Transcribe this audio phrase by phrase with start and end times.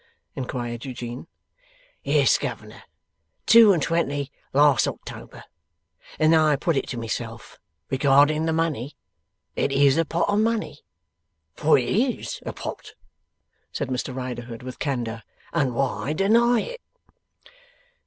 [0.35, 1.27] inquired Eugene.
[2.01, 2.85] 'Yes, governor.
[3.45, 5.43] Two and twenty last October.
[6.17, 7.59] And then I put it to myself,
[7.91, 8.97] "Regarding the money.
[9.55, 10.79] It is a pot of money."
[11.53, 12.95] For it IS a pot,'
[13.71, 15.21] said Mr Riderhood, with candour,
[15.53, 16.81] 'and why deny it?